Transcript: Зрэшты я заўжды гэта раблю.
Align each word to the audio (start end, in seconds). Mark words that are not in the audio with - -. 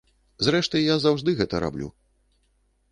Зрэшты 0.47 0.81
я 0.81 0.95
заўжды 1.05 1.37
гэта 1.43 1.55
раблю. 1.67 1.87